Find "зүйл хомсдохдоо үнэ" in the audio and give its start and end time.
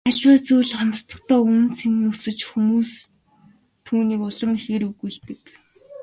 0.45-1.67